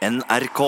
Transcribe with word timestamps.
NRK. 0.00 0.60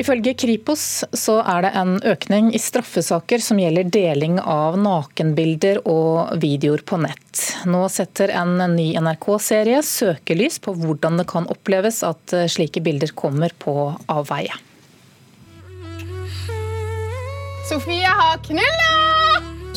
Ifølge 0.00 0.34
Kripos 0.36 0.82
så 1.16 1.38
er 1.40 1.64
det 1.64 1.70
en 1.76 1.94
økning 2.08 2.50
i 2.56 2.60
straffesaker 2.60 3.40
som 3.44 3.60
gjelder 3.60 3.88
deling 3.92 4.38
av 4.40 4.76
nakenbilder 4.80 5.82
og 5.88 6.36
videoer 6.40 6.84
på 6.84 7.00
nett. 7.00 7.44
Nå 7.68 7.86
setter 7.92 8.32
en 8.32 8.56
ny 8.74 8.90
NRK-serie 9.00 9.80
søkelys 9.84 10.60
på 10.60 10.76
hvordan 10.76 11.20
det 11.20 11.28
kan 11.32 11.48
oppleves 11.52 12.02
at 12.04 12.36
slike 12.52 12.84
bilder 12.84 13.12
kommer 13.16 13.52
på 13.56 13.76
avveie. 14.08 14.56
Sofie 17.68 18.18
har 18.20 18.40
knulla! 18.44 19.19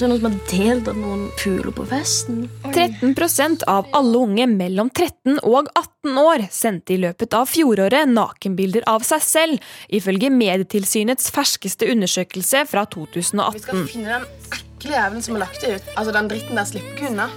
Så 0.03 0.09
er 0.09 0.11
det 0.11 0.19
noen 0.19 0.33
som 0.33 0.33
har 0.33 0.73
delt 0.75 0.87
av 0.91 0.97
noen 0.99 1.19
fugler 1.39 1.71
på 1.71 1.83
festen. 1.87 2.39
13% 2.65 3.61
av 3.71 3.85
alle 3.95 4.19
unge 4.19 4.47
mellom 4.51 4.89
13 4.89 5.37
og 5.47 5.69
18 5.79 6.17
år 6.19 6.41
sendte 6.51 6.91
i 6.91 6.97
løpet 6.99 7.31
av 7.39 7.47
fjoråret 7.47 8.09
nakenbilder 8.11 8.83
av 8.91 9.05
seg 9.07 9.23
selv, 9.23 9.69
ifølge 9.87 10.27
Medietilsynets 10.27 11.31
ferskeste 11.31 11.87
undersøkelse 11.93 12.65
fra 12.67 12.83
2018. 12.83 13.55
Vi 13.55 13.61
skal 13.63 13.87
finne 13.93 14.17
den 14.17 14.57
ekle 14.57 14.91
jævelen 14.97 15.23
som 15.23 15.37
har 15.37 15.45
lagt 15.45 15.63
det 15.63 15.77
ut. 15.77 15.87
Altså 15.93 16.15
Den 16.17 16.27
dritten 16.33 16.59
der 16.59 16.67
slipper 16.67 16.97
ikke 16.97 17.11
unna. 17.13 17.29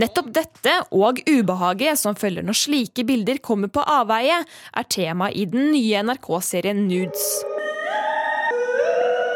Nettopp 0.00 0.30
dette 0.38 0.76
og 0.88 1.20
ubehaget 1.28 2.00
som 2.00 2.16
følger 2.16 2.46
når 2.48 2.56
slike 2.62 3.04
bilder 3.04 3.42
kommer 3.44 3.68
på 3.68 3.84
avveie, 3.84 4.38
er 4.48 4.88
tema 4.88 5.28
i 5.28 5.44
den 5.44 5.74
nye 5.74 6.00
NRK-serien 6.08 6.86
Nudes. 6.88 7.28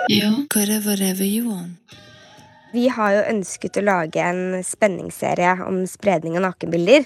Ja, 0.08 0.32
whatever 0.56 1.28
you 1.28 1.50
want. 1.50 2.00
Vi 2.72 2.86
har 2.88 3.12
jo 3.12 3.24
ønsket 3.28 3.76
å 3.76 3.84
lage 3.84 4.22
en 4.24 4.62
spenningsserie 4.64 5.58
om 5.66 5.82
spredning 5.88 6.38
av 6.38 6.46
nakenbilder. 6.46 7.04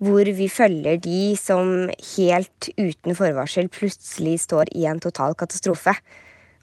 Hvor 0.00 0.28
vi 0.38 0.46
følger 0.52 0.98
de 1.04 1.20
som 1.40 1.88
helt 2.16 2.68
uten 2.76 3.16
forvarsel 3.16 3.68
plutselig 3.72 4.38
står 4.44 4.72
i 4.76 4.86
en 4.88 5.00
total 5.00 5.36
katastrofe. 5.36 5.94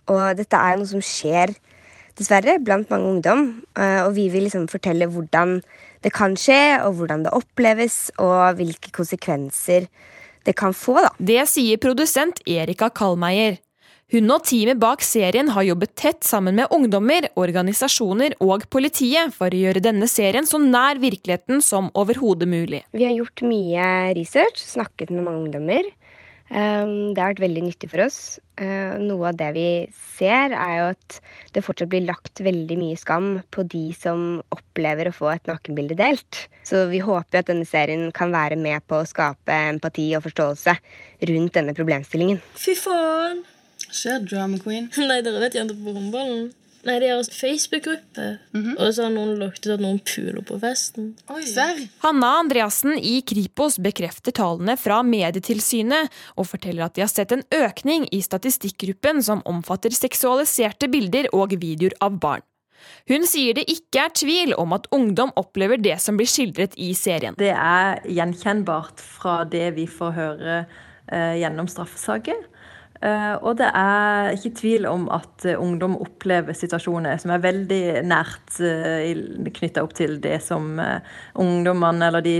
Og 0.09 0.21
dette 0.37 0.57
er 0.57 0.77
noe 0.77 0.89
som 0.89 1.01
skjer, 1.01 1.53
dessverre, 2.17 2.59
blant 2.61 2.89
mange 2.93 3.09
ungdom. 3.15 3.45
Eh, 3.77 4.01
og 4.03 4.13
vi 4.17 4.27
vil 4.33 4.47
liksom 4.47 4.67
fortelle 4.69 5.09
hvordan 5.09 5.59
det 6.05 6.13
kan 6.13 6.37
skje, 6.37 6.81
og 6.83 6.99
hvordan 6.99 7.25
det 7.25 7.33
oppleves, 7.37 8.11
og 8.21 8.57
hvilke 8.59 8.93
konsekvenser 8.93 9.87
det 10.45 10.57
kan 10.59 10.73
få. 10.73 10.99
da. 11.05 11.13
Det 11.17 11.45
sier 11.49 11.81
produsent 11.81 12.41
Erika 12.49 12.89
Kalmeier. 12.89 13.61
Hun 14.13 14.29
og 14.29 14.43
teamet 14.45 14.77
bak 14.77 15.01
serien 15.01 15.47
har 15.55 15.63
jobbet 15.65 15.95
tett 15.97 16.25
sammen 16.27 16.53
med 16.59 16.69
ungdommer, 16.75 17.25
organisasjoner 17.33 18.35
og 18.45 18.67
politiet 18.69 19.33
for 19.33 19.49
å 19.49 19.61
gjøre 19.63 19.81
denne 19.81 20.05
serien 20.05 20.45
så 20.45 20.59
nær 20.61 20.99
virkeligheten 21.01 21.63
som 21.65 21.87
overhodet 21.97 22.45
mulig. 22.45 22.83
Vi 22.93 23.07
har 23.07 23.15
gjort 23.17 23.41
mye 23.49 23.87
research, 24.13 24.61
snakket 24.61 25.09
med 25.09 25.25
mange 25.25 25.47
ungdommer. 25.47 25.89
Um, 26.53 27.15
Det 27.15 27.23
har 27.23 27.31
vært 27.31 27.41
veldig 27.41 27.63
nyttig 27.65 27.89
for 27.89 28.03
oss. 28.03 28.19
Uh, 28.61 29.01
Noe 29.01 29.31
av 29.31 29.39
det 29.39 29.47
vi 29.55 29.65
ser, 30.13 30.53
er 30.53 30.75
jo 30.77 30.85
at 30.91 31.17
det 31.55 31.63
fortsatt 31.65 31.89
blir 31.89 32.05
lagt 32.05 32.43
veldig 32.45 32.77
mye 32.77 32.99
skam 33.01 33.31
på 33.49 33.65
de 33.65 33.87
som 33.97 34.43
opplever 34.53 35.09
å 35.09 35.15
få 35.15 35.31
et 35.33 35.49
nakenbilde 35.49 35.97
delt. 35.97 36.43
Så 36.61 36.83
vi 36.93 37.01
håper 37.01 37.41
at 37.41 37.49
denne 37.49 37.65
serien 37.65 38.11
kan 38.13 38.29
være 38.29 38.61
med 38.61 38.85
på 38.85 39.01
å 39.01 39.09
skape 39.09 39.57
empati 39.73 40.11
og 40.13 40.27
forståelse 40.27 40.77
rundt 41.33 41.57
denne 41.57 41.73
problemstillingen. 41.73 42.45
Fy 42.53 42.77
faen! 42.77 43.41
Skjer 43.93 44.25
drama 44.25 44.59
queen? 44.61 44.89
Nei, 45.09 45.21
dere 45.25 45.41
vet 45.43 45.57
jenter 45.59 45.77
på 45.77 45.95
håndballen? 45.95 46.51
Nei, 46.83 46.97
de 46.99 47.07
har 47.13 47.21
en 47.21 47.27
Facebook-gruppe. 47.31 48.23
Og 48.73 48.89
så 48.91 49.05
har 49.05 49.11
noen 49.13 49.37
lagt 49.39 49.63
ut 49.63 49.71
at 49.71 49.83
noen 49.83 50.01
puler 50.03 50.41
på 50.43 50.57
festen. 50.59 51.13
Oi. 51.31 51.43
Hanna 52.03 52.31
Andreassen 52.41 52.97
i 52.99 53.21
Kripos 53.23 53.77
bekrefter 53.79 54.35
tallene 54.35 54.75
fra 54.75 54.97
Medietilsynet, 55.07 56.11
og 56.35 56.49
forteller 56.49 56.89
at 56.89 56.97
de 56.97 57.05
har 57.05 57.11
sett 57.11 57.31
en 57.31 57.45
økning 57.55 58.09
i 58.11 58.19
statistikkgruppen 58.25 59.23
som 59.23 59.45
omfatter 59.47 59.95
seksualiserte 59.95 60.91
bilder 60.91 61.31
og 61.31 61.55
videoer 61.55 61.95
av 62.03 62.19
barn. 62.19 62.43
Hun 63.07 63.23
sier 63.27 63.55
det 63.55 63.63
ikke 63.71 64.03
er 64.03 64.15
tvil 64.19 64.53
om 64.59 64.75
at 64.75 64.89
ungdom 64.91 65.31
opplever 65.39 65.79
det 65.79 65.95
som 66.03 66.19
blir 66.19 66.27
skildret 66.27 66.75
i 66.75 66.91
serien. 66.97 67.37
Det 67.39 67.53
er 67.55 68.03
gjenkjennbart 68.11 68.99
fra 68.99 69.43
det 69.47 69.69
vi 69.77 69.87
får 69.87 70.17
høre 70.17 70.57
eh, 70.59 71.39
gjennom 71.39 71.71
straffesaker. 71.71 72.43
Eh, 73.03 73.33
og 73.43 73.57
det 73.59 73.67
er 73.75 74.29
ikke 74.37 74.53
tvil 74.61 74.85
om 74.87 75.09
at 75.11 75.43
eh, 75.49 75.59
ungdom 75.59 75.97
opplever 75.99 76.55
situasjoner 76.55 77.19
som 77.19 77.33
er 77.35 77.41
veldig 77.43 77.81
nært 78.07 78.59
uh, 78.63 79.49
knytta 79.57 79.83
opp 79.83 79.95
til 79.97 80.21
det 80.23 80.37
som 80.45 80.79
eh, 80.79 81.01
ungdommene 81.41 82.07
eller 82.07 82.23
de, 82.23 82.37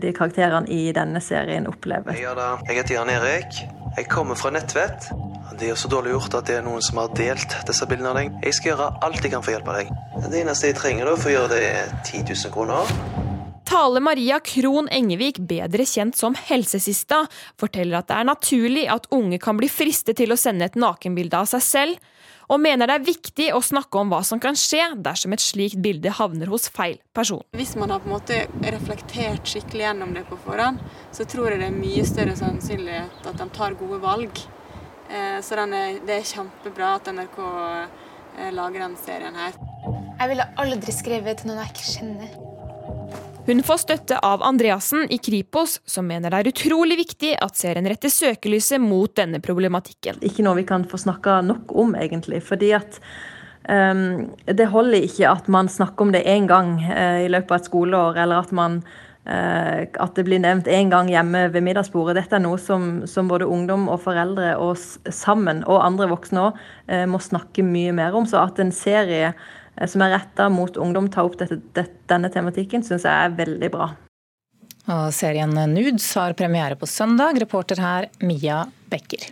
de 0.00 0.14
karakterene 0.16 0.72
i 0.72 0.88
denne 0.96 1.20
serien 1.20 1.68
opplever. 1.68 2.16
Ja 2.16 2.32
da, 2.38 2.54
jeg 2.64 2.80
heter 2.80 2.96
Jan 2.96 3.12
Erik. 3.12 3.60
Jeg 3.98 4.08
kommer 4.08 4.38
fra 4.40 4.54
Nettvett. 4.54 5.10
Det 5.58 5.68
er 5.68 5.76
så 5.80 5.90
dårlig 5.92 6.14
gjort 6.14 6.38
at 6.38 6.48
det 6.48 6.60
er 6.60 6.64
noen 6.64 6.84
som 6.84 7.02
har 7.02 7.12
delt 7.18 7.60
disse 7.68 7.88
bildene 7.90 8.14
av 8.14 8.20
deg. 8.22 8.36
Jeg 8.46 8.56
skal 8.56 8.72
gjøre 8.72 8.92
alt 9.04 9.24
jeg 9.24 9.34
kan 9.34 9.44
for 9.44 9.52
å 9.52 9.58
hjelpe 9.58 9.80
deg. 9.82 9.96
Det 10.28 10.44
eneste 10.44 10.72
jeg 10.72 10.80
trenger 10.80 11.10
da 11.10 11.18
for 11.18 11.32
å 11.32 11.40
gjøre 11.40 11.56
det, 11.56 11.64
er 11.82 11.98
10 12.06 12.30
000 12.30 12.54
kroner. 12.54 13.27
Tale 13.68 14.00
Maria 14.00 14.38
Krohn 14.40 14.86
Engevik, 14.88 15.42
bedre 15.44 15.84
kjent 15.84 16.16
som 16.16 16.32
Helsesista, 16.32 17.26
forteller 17.60 17.98
at 17.98 18.06
det 18.08 18.16
er 18.16 18.24
naturlig 18.24 18.84
at 18.88 19.10
unge 19.12 19.36
kan 19.44 19.58
bli 19.60 19.68
fristet 19.68 20.16
til 20.16 20.32
å 20.32 20.38
sende 20.40 20.64
et 20.64 20.78
nakenbilde 20.80 21.36
av 21.36 21.50
seg 21.50 21.64
selv, 21.66 22.06
og 22.48 22.62
mener 22.64 22.88
det 22.88 22.96
er 22.96 23.04
viktig 23.04 23.50
å 23.52 23.60
snakke 23.60 24.00
om 24.00 24.08
hva 24.08 24.22
som 24.24 24.40
kan 24.40 24.56
skje 24.56 24.86
dersom 25.04 25.36
et 25.36 25.44
slikt 25.44 25.82
bilde 25.84 26.14
havner 26.16 26.48
hos 26.48 26.70
feil 26.72 26.96
person. 27.12 27.44
Hvis 27.60 27.76
man 27.76 27.92
har 27.92 28.00
på 28.00 28.08
en 28.08 28.16
måte 28.16 28.40
reflektert 28.72 29.52
skikkelig 29.52 29.84
gjennom 29.84 30.16
det 30.16 30.24
på 30.32 30.40
forhånd, 30.48 30.80
så 31.12 31.28
tror 31.28 31.52
jeg 31.52 31.60
det 31.60 31.68
er 31.68 31.76
mye 31.76 32.08
større 32.08 32.40
sannsynlighet 32.40 33.28
at 33.28 33.36
de 33.42 33.50
tar 33.52 33.76
gode 33.76 34.00
valg. 34.00 34.44
Eh, 35.12 35.42
Så 35.44 35.60
er, 35.60 36.00
det 36.08 36.22
er 36.22 36.30
kjempebra 36.32 36.94
at 37.02 37.12
NRK 37.12 37.40
eh, 37.44 38.48
lager 38.48 38.86
den 38.86 38.96
serien 39.04 39.36
her. 39.36 39.60
Jeg 40.18 40.32
ville 40.32 40.52
aldri 40.56 41.02
skrevet 41.04 41.42
til 41.42 41.52
noen 41.52 41.66
jeg 41.66 41.76
ikke 41.76 41.92
kjenner. 41.98 42.47
Hun 43.48 43.62
får 43.62 43.76
støtte 43.80 44.18
av 44.18 44.42
Andreassen 44.44 45.06
i 45.08 45.16
Kripos, 45.18 45.78
som 45.88 46.04
mener 46.04 46.28
det 46.28 46.38
er 46.42 46.48
utrolig 46.50 46.98
viktig 46.98 47.30
at 47.40 47.56
serien 47.56 47.86
retter 47.88 48.12
søkelyset 48.12 48.82
mot 48.82 49.08
denne 49.16 49.40
problematikken. 49.40 50.18
Ikke 50.20 50.44
noe 50.44 50.58
vi 50.58 50.66
kan 50.68 50.84
få 50.84 51.00
snakka 51.00 51.38
nok 51.46 51.72
om, 51.72 51.94
egentlig. 51.96 52.42
Fordi 52.44 52.74
at 52.76 52.98
um, 53.64 54.26
det 54.44 54.68
holder 54.68 55.06
ikke 55.08 55.30
at 55.32 55.48
man 55.48 55.72
snakker 55.72 56.04
om 56.04 56.12
det 56.12 56.26
én 56.28 56.44
gang 56.50 56.74
uh, 56.90 57.24
i 57.24 57.30
løpet 57.32 57.54
av 57.54 57.62
et 57.62 57.70
skoleår, 57.70 58.20
eller 58.20 58.44
at 58.44 58.52
man 58.52 58.82
uh, 58.84 59.80
at 59.96 60.12
det 60.20 60.26
blir 60.28 60.44
nevnt 60.44 60.68
én 60.68 60.92
gang 60.92 61.08
hjemme 61.08 61.46
ved 61.54 61.64
middagsbordet. 61.64 62.18
Dette 62.20 62.36
er 62.36 62.44
noe 62.44 62.60
som, 62.60 63.06
som 63.08 63.32
både 63.32 63.48
ungdom 63.48 63.88
og 63.88 64.02
foreldre 64.04 64.58
og 64.60 64.76
sammen, 65.08 65.64
og 65.64 65.86
andre 65.86 66.10
voksne 66.12 66.50
òg, 66.50 66.60
må 67.08 67.24
snakke 67.24 67.64
mye 67.64 67.96
mer 67.96 68.12
om. 68.12 68.28
Så 68.28 68.44
at 68.44 68.60
en 68.60 68.76
serie 68.76 69.32
eh, 69.32 69.48
som 69.86 70.02
er 70.02 70.16
retta 70.16 70.48
mot 70.50 70.76
ungdom, 70.76 71.06
tar 71.12 71.28
opp 71.28 71.38
dette, 71.38 71.86
denne 72.10 72.30
tematikken, 72.34 72.82
syns 72.82 73.06
jeg 73.06 73.14
er 73.14 73.36
veldig 73.38 73.70
bra. 73.74 73.92
Og 74.88 75.08
serien 75.12 75.52
Nudes 75.70 76.06
har 76.16 76.32
premiere 76.32 76.78
på 76.80 76.88
søndag. 76.88 77.36
Reporter 77.42 77.80
her 77.84 78.08
Mia 78.24 78.64
Becker. 78.88 79.28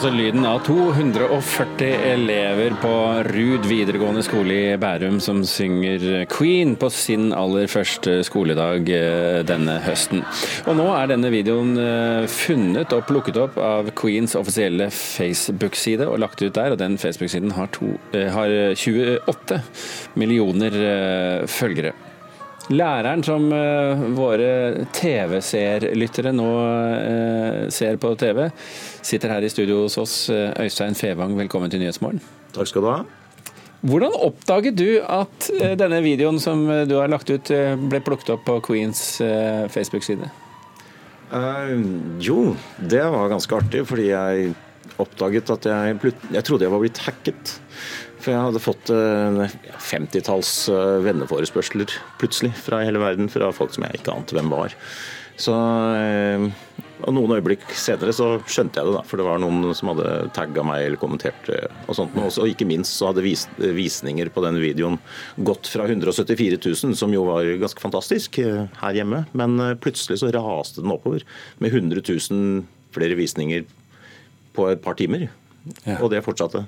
Altså 0.00 0.16
lyden 0.16 0.46
av 0.48 0.62
240 0.64 1.90
elever 2.08 2.72
på 2.80 2.92
Rud 3.26 3.66
videregående 3.68 4.22
skole 4.24 4.54
i 4.56 4.78
Bærum 4.80 5.18
som 5.20 5.42
synger 5.44 6.24
Queen 6.32 6.72
på 6.80 6.88
sin 6.88 7.34
aller 7.36 7.68
første 7.68 8.14
skoledag 8.24 8.88
eh, 8.96 9.42
denne 9.44 9.76
høsten. 9.84 10.24
Og 10.64 10.78
nå 10.80 10.88
er 10.96 11.12
denne 11.12 11.28
videoen 11.34 11.76
eh, 11.84 12.24
funnet 12.32 12.96
og 12.96 13.04
plukket 13.12 13.42
opp 13.44 13.60
av 13.60 13.92
Queens 14.00 14.38
offisielle 14.40 14.88
Facebook-side 14.88 16.08
og 16.08 16.22
lagt 16.24 16.40
ut 16.40 16.56
der, 16.56 16.72
og 16.72 16.80
den 16.80 16.96
Facebook-siden 16.96 17.52
har, 17.58 17.68
eh, 18.16 18.30
har 18.32 18.56
28 18.72 19.60
millioner 20.16 21.44
følgere. 21.60 21.92
Læreren 22.70 23.22
som 23.26 23.48
eh, 23.50 24.02
våre 24.14 24.50
TV-seerlyttere 24.94 26.30
nå 26.30 26.50
eh, 26.94 27.64
ser 27.74 27.96
på 27.98 28.12
TV, 28.18 28.44
sitter 29.02 29.32
her 29.34 29.46
i 29.46 29.50
studio 29.50 29.80
hos 29.84 29.98
oss. 29.98 30.14
Eh, 30.30 30.52
Øystein 30.62 30.94
Fevang, 30.94 31.34
velkommen 31.38 31.72
til 31.72 31.82
Nyhetsmorgen. 31.82 32.22
Takk 32.54 32.70
skal 32.70 32.86
du 32.86 32.90
ha. 32.92 33.00
Hvordan 33.80 34.14
oppdaget 34.14 34.76
du 34.78 35.00
at 35.02 35.48
denne 35.80 35.98
videoen 36.04 36.38
som 36.38 36.62
du 36.86 36.94
har 36.98 37.10
lagt 37.10 37.30
ut, 37.32 37.48
ble 37.90 38.00
plukket 38.04 38.34
opp 38.34 38.42
på 38.44 38.58
Queens 38.66 39.00
Facebook-side? 39.72 40.28
Uh, 41.32 41.80
jo, 42.20 42.52
det 42.76 43.00
var 43.08 43.30
ganske 43.32 43.56
artig, 43.56 43.86
fordi 43.88 44.10
jeg 44.10 44.52
oppdaget 45.00 45.54
at 45.56 45.70
jeg, 45.70 46.12
jeg 46.36 46.44
trodde 46.44 46.68
jeg 46.68 46.74
var 46.74 46.84
blitt 46.84 47.00
hacket. 47.06 47.54
For 48.20 48.34
jeg 48.34 48.42
hadde 48.44 48.60
fått 48.62 48.90
uh, 48.92 49.46
50-talls 49.80 50.52
uh, 50.72 50.98
venneforespørsler 51.06 51.94
plutselig 52.20 52.52
fra 52.60 52.82
hele 52.84 53.00
verden, 53.00 53.32
fra 53.32 53.48
folk 53.56 53.72
som 53.74 53.86
jeg 53.86 54.00
ikke 54.00 54.12
ante 54.12 54.36
hvem 54.36 54.52
var. 54.52 54.76
Så 55.40 55.56
uh, 55.56 56.50
og 57.00 57.14
Noen 57.16 57.32
øyeblikk 57.32 57.62
senere 57.80 58.12
så 58.12 58.26
skjønte 58.44 58.76
jeg 58.76 58.84
det, 58.90 58.92
da, 58.92 59.00
for 59.08 59.16
det 59.16 59.24
var 59.24 59.38
noen 59.40 59.70
som 59.72 59.88
hadde 59.88 60.26
tagga 60.36 60.60
meg 60.68 60.82
eller 60.84 61.00
kommentert 61.00 61.46
og 61.86 61.96
sånt. 61.96 62.12
Og 62.12 62.50
ikke 62.50 62.66
minst 62.68 62.92
så 62.98 63.08
hadde 63.08 63.24
vis, 63.24 63.46
visninger 63.56 64.28
på 64.34 64.42
den 64.44 64.58
videoen 64.60 64.98
gått 65.40 65.70
fra 65.72 65.86
174 65.88 66.58
000, 66.60 66.92
som 67.00 67.14
jo 67.16 67.22
var 67.24 67.48
ganske 67.62 67.80
fantastisk 67.80 68.36
her 68.42 68.98
hjemme, 68.98 69.22
men 69.32 69.56
plutselig 69.80 70.20
så 70.20 70.28
raste 70.36 70.84
den 70.84 70.92
oppover 70.92 71.24
med 71.56 71.72
100 71.72 72.04
000 72.04 72.68
flere 72.92 73.16
visninger 73.16 73.64
på 74.52 74.68
et 74.68 74.84
par 74.84 75.00
timer. 75.00 75.30
Ja. 75.86 76.02
Og 76.02 76.10
det 76.12 76.20
fortsatte. 76.26 76.66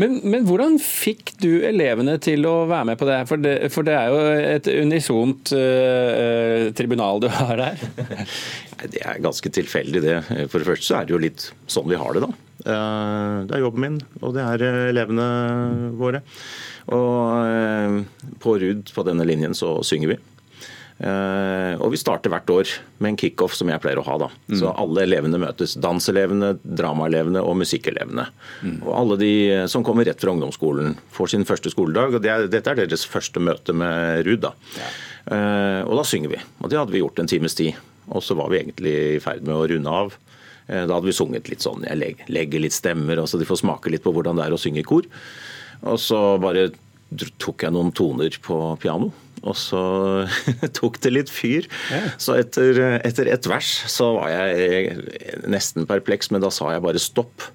Men, 0.00 0.18
men, 0.22 0.44
hvordan 0.48 0.76
fikk 0.82 1.34
du 1.42 1.64
elevene 1.66 2.16
til 2.22 2.44
å 2.48 2.54
være 2.70 2.88
med 2.90 3.00
på 3.00 3.08
det? 3.08 3.18
For 3.30 3.40
det, 3.40 3.54
for 3.74 3.86
det 3.86 3.94
er 3.96 4.12
jo 4.12 4.18
et 4.56 4.70
unisont 4.74 5.54
uh, 5.56 6.68
tribunal 6.76 7.22
du 7.24 7.30
har 7.32 7.62
her. 7.68 7.86
det 8.92 9.00
er 9.00 9.22
ganske 9.24 9.54
tilfeldig, 9.56 10.04
det. 10.04 10.18
For 10.52 10.60
det 10.60 10.68
første 10.68 10.90
så 10.90 10.98
er 10.98 11.08
det 11.08 11.16
jo 11.16 11.22
litt 11.22 11.48
sånn 11.70 11.88
vi 11.90 12.00
har 12.00 12.16
det, 12.16 12.26
da. 12.26 12.32
Uh, 12.64 13.38
det 13.48 13.56
er 13.56 13.64
jobben 13.64 13.86
min, 13.86 13.98
og 14.20 14.36
det 14.36 14.44
er 14.44 14.68
elevene 14.92 15.26
våre. 16.00 16.24
Og 16.92 18.04
på 18.44 18.58
RUD, 18.60 18.90
på 18.92 19.04
denne 19.08 19.24
linjen, 19.24 19.56
så 19.56 19.78
synger 19.86 20.12
vi. 20.12 20.20
Uh, 20.94 21.74
og 21.82 21.90
vi 21.90 21.98
starter 21.98 22.30
hvert 22.30 22.50
år 22.54 22.70
med 23.02 23.10
en 23.10 23.16
kickoff 23.18 23.56
som 23.58 23.70
jeg 23.70 23.82
pleier 23.82 23.98
å 23.98 24.04
ha. 24.06 24.14
da. 24.22 24.28
Mm. 24.46 24.58
Så 24.60 24.70
alle 24.70 25.02
elevene 25.02 25.40
møtes. 25.42 25.74
Danselevene, 25.82 26.52
dramaelevene 26.62 27.42
og 27.42 27.58
musikkelevene. 27.64 28.28
Mm. 28.62 28.76
Og 28.84 28.92
alle 28.94 29.18
de 29.20 29.32
som 29.70 29.84
kommer 29.86 30.06
rett 30.06 30.22
fra 30.22 30.34
ungdomsskolen 30.34 30.94
får 31.14 31.34
sin 31.34 31.48
første 31.48 31.72
skoledag. 31.74 32.14
og 32.14 32.22
det 32.22 32.30
er, 32.30 32.46
Dette 32.52 32.70
er 32.70 32.84
deres 32.84 33.06
første 33.10 33.42
møte 33.42 33.74
med 33.74 34.22
RUD. 34.28 34.46
da. 34.46 34.54
Uh, 35.24 35.82
og 35.88 35.98
da 35.98 36.06
synger 36.06 36.36
vi. 36.36 36.44
Og 36.62 36.70
det 36.70 36.78
hadde 36.78 36.94
vi 36.94 37.02
gjort 37.02 37.18
en 37.18 37.30
times 37.30 37.58
tid. 37.58 37.80
Og 38.14 38.22
så 38.22 38.38
var 38.38 38.52
vi 38.52 38.60
egentlig 38.60 38.94
i 39.16 39.24
ferd 39.24 39.42
med 39.42 39.56
å 39.56 39.66
runde 39.66 39.90
av. 39.90 40.14
Da 40.64 40.86
hadde 40.88 41.10
vi 41.10 41.12
sunget 41.12 41.50
litt 41.50 41.60
sånn, 41.60 41.82
jeg 41.84 42.14
legger 42.32 42.62
litt 42.62 42.72
stemmer, 42.72 43.18
og 43.20 43.26
så 43.28 43.36
de 43.36 43.44
får 43.44 43.58
smake 43.60 43.90
litt 43.92 44.00
på 44.00 44.14
hvordan 44.16 44.38
det 44.38 44.46
er 44.46 44.54
å 44.56 44.58
synge 44.60 44.80
i 44.80 44.86
kor. 44.88 45.04
Og 45.84 45.98
så 46.00 46.20
bare 46.40 46.70
tok 47.36 47.66
jeg 47.66 47.74
noen 47.74 47.92
toner 47.92 48.32
på 48.44 48.56
piano. 48.80 49.10
Og 49.44 49.56
så 49.58 49.82
tok 50.78 51.00
det 51.04 51.12
litt 51.14 51.32
fyr. 51.32 51.68
Ja. 51.92 52.04
Så 52.20 52.38
etter, 52.40 52.80
etter 53.04 53.30
et 53.32 53.50
vers 53.50 53.74
så 53.92 54.14
var 54.18 54.32
jeg 54.32 55.44
nesten 55.50 55.88
perpleks, 55.90 56.32
men 56.32 56.44
da 56.44 56.52
sa 56.54 56.72
jeg 56.74 56.84
bare 56.84 57.02
stopp 57.02 57.50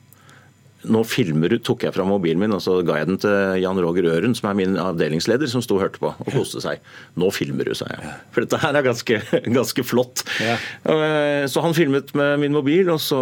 nå 0.88 1.02
filmer 1.04 1.52
du, 1.52 1.58
tok 1.60 1.84
jeg 1.84 1.92
fra 1.92 2.06
mobilen 2.08 2.40
min 2.40 2.54
og 2.56 2.62
så 2.64 2.78
ga 2.88 3.02
jeg 3.02 3.10
den 3.10 3.20
til 3.20 3.34
Jan 3.60 3.80
Roger 3.84 4.06
Øren, 4.14 4.36
som 4.38 4.48
er 4.48 4.56
min 4.62 4.78
avdelingsleder, 4.80 5.50
som 5.52 5.64
sto 5.64 5.76
og 5.76 5.84
hørte 5.84 6.00
på 6.00 6.12
og 6.14 6.30
koste 6.32 6.62
seg. 6.64 6.80
Nå 7.20 7.32
filmer 7.36 7.68
du, 7.68 7.74
sa 7.76 7.90
jeg. 7.92 8.14
For 8.36 8.46
dette 8.46 8.62
her 8.64 8.80
er 8.80 8.86
ganske, 8.86 9.20
ganske 9.60 9.84
flott. 9.84 10.24
Ja. 10.40 10.56
Eh, 10.88 11.44
så 11.52 11.64
han 11.66 11.76
filmet 11.76 12.14
med 12.16 12.38
min 12.46 12.56
mobil, 12.56 12.92
og 12.94 13.02
så, 13.04 13.20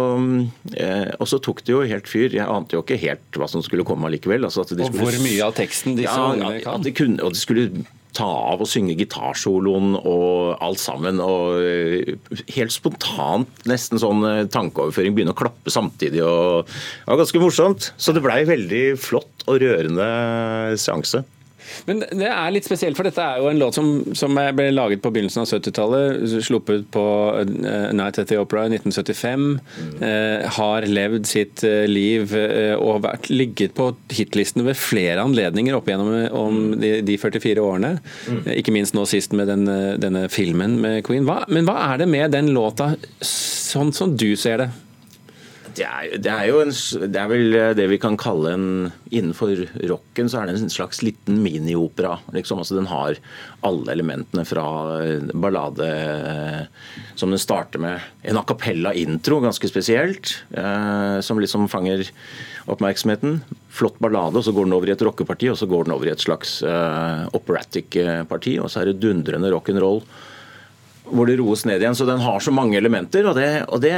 eh, 0.76 1.10
og 1.18 1.26
så, 1.30 1.42
tok 1.42 1.64
det 1.66 1.74
jo 1.74 1.82
helt 1.88 2.10
fyr. 2.10 2.30
Jeg 2.36 2.46
ante 2.46 2.78
jo 2.78 2.84
ikke 2.84 3.00
helt 3.02 3.38
hva 3.38 3.50
som 3.50 3.64
skulle 3.64 3.86
komme 3.88 4.06
allikevel. 4.06 4.46
Altså 4.46 4.62
og 4.62 4.94
hvor 4.94 5.22
mye 5.24 5.42
av 5.42 5.54
teksten 5.58 5.98
disse 5.98 6.14
ja, 6.14 6.30
ungene 6.30 6.62
kan? 6.62 6.78
Ja, 6.78 6.86
de 6.86 6.94
kunne, 6.94 7.22
og 7.26 7.34
de 7.34 7.42
skulle 7.42 7.86
ta 8.16 8.26
av 8.52 8.62
og 8.64 8.68
synge 8.70 8.96
gitarsoloen 8.98 9.96
og 9.98 10.58
alt 10.64 10.82
sammen. 10.82 11.22
Og 11.22 11.58
eh, 11.62 12.14
helt 12.56 12.74
spontant, 12.74 13.50
nesten 13.68 14.00
sånn 14.00 14.24
eh, 14.28 14.44
tankeoverføring, 14.52 15.16
begynne 15.16 15.34
å 15.36 15.38
klappe 15.38 15.72
samtidig. 15.72 16.22
og 16.24 16.68
Det 16.68 17.10
var 17.10 17.22
ganske 17.22 17.42
morsomt. 17.42 17.90
Så 17.96 18.14
det 18.16 18.24
blei 18.24 18.42
veldig 18.48 18.84
flott 19.00 19.48
og 19.48 19.60
rørende 19.64 20.08
seanse. 20.80 21.24
Men 21.88 22.02
det 22.02 22.28
er 22.28 22.54
litt 22.54 22.66
spesielt, 22.68 22.96
for 22.98 23.08
dette 23.08 23.22
er 23.22 23.42
jo 23.42 23.50
en 23.50 23.60
låt 23.60 23.76
som, 23.78 23.90
som 24.18 24.34
ble 24.56 24.68
laget 24.72 25.02
på 25.04 25.12
begynnelsen 25.14 25.44
av 25.44 25.50
70-tallet. 25.50 26.36
Sluppet 26.46 26.86
på 26.94 27.04
uh, 27.38 27.90
Night 27.96 28.20
at 28.20 28.30
the 28.30 28.38
Opera 28.40 28.66
i 28.66 28.72
1975. 28.76 29.46
Mm. 29.58 29.92
Uh, 30.02 30.48
har 30.58 30.88
levd 30.88 31.28
sitt 31.28 31.64
uh, 31.66 31.84
liv 31.88 32.34
og 32.78 33.02
vært, 33.04 33.28
ligget 33.32 33.74
på 33.78 33.90
hitlistene 34.12 34.66
ved 34.66 34.78
flere 34.78 35.22
anledninger 35.24 35.76
opp 35.76 35.88
igjennom 35.88 36.10
om 36.36 36.58
mm. 36.58 36.74
de, 36.82 36.92
de 37.06 37.18
44 37.20 37.64
årene. 37.64 37.94
Mm. 38.28 38.42
Ikke 38.58 38.74
minst 38.74 38.96
nå 38.96 39.04
sist 39.08 39.34
med 39.36 39.50
den, 39.50 39.64
denne 40.00 40.26
filmen 40.32 40.78
med 40.82 41.02
Queen. 41.06 41.26
Hva, 41.28 41.42
men 41.52 41.68
hva 41.68 41.78
er 41.92 42.02
det 42.02 42.10
med 42.10 42.34
den 42.34 42.52
låta, 42.56 42.92
sånn 43.24 43.94
som 43.96 44.16
du 44.18 44.30
ser 44.38 44.64
det? 44.64 44.70
Det 45.78 45.86
er, 45.86 46.16
det 46.18 46.30
er, 46.32 46.46
jo 46.50 46.60
en, 46.64 46.72
det 47.06 47.20
er 47.20 47.28
vel 47.30 47.56
det 47.78 47.86
vi 47.92 48.00
kan 48.02 48.16
kalle 48.18 48.54
en 48.56 48.68
Innenfor 49.14 49.62
rocken 49.88 50.28
så 50.28 50.40
er 50.40 50.48
det 50.48 50.58
en 50.58 50.72
slags 50.72 51.00
liten 51.06 51.38
miniopera. 51.40 52.18
Liksom. 52.34 52.60
Altså, 52.60 52.76
den 52.76 52.90
har 52.90 53.16
alle 53.64 53.94
elementene 53.94 54.44
fra 54.48 54.64
ballade 55.32 55.88
som 57.18 57.32
den 57.32 57.40
starter 57.40 57.80
med. 57.82 58.04
En 58.22 58.38
a 58.38 58.44
cappella-intro, 58.46 59.40
ganske 59.40 59.70
spesielt, 59.70 60.34
eh, 60.50 61.20
som 61.24 61.40
liksom 61.40 61.68
fanger 61.72 62.10
oppmerksomheten. 62.68 63.40
Flott 63.72 63.98
ballade, 64.02 64.36
og 64.36 64.44
så 64.44 64.52
går 64.52 64.68
den 64.68 64.76
over 64.76 64.90
i 64.90 64.94
et 64.94 65.06
rockeparti, 65.08 65.48
og 65.50 65.58
så 65.58 65.70
går 65.70 65.88
den 65.88 65.96
over 65.96 66.10
i 66.10 66.12
et 66.12 66.24
slags 66.24 66.58
eh, 66.62 67.24
operatic 67.38 67.96
parti. 68.28 68.58
Og 68.60 68.70
så 68.70 68.82
er 68.82 68.92
det 68.92 69.00
dundrende 69.02 69.52
rock'n'roll 69.54 70.02
hvor 71.08 71.24
det 71.24 71.38
roes 71.40 71.64
ned 71.64 71.80
igjen. 71.80 71.96
Så 71.96 72.04
den 72.04 72.20
har 72.20 72.40
så 72.44 72.52
mange 72.52 72.76
elementer, 72.76 73.24
og 73.28 73.38
det, 73.38 73.50
og 73.72 73.80
det 73.80 73.94